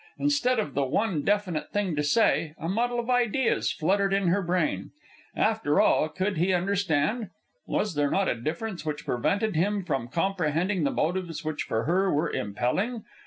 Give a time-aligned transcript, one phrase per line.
[0.17, 4.41] Instead of the one definite thing to say, a muddle of ideas fluttered in her
[4.41, 4.89] brain.
[5.35, 7.29] After all, could he understand?
[7.67, 12.11] Was there not a difference which prevented him from comprehending the motives which, for her,
[12.11, 13.03] were impelling?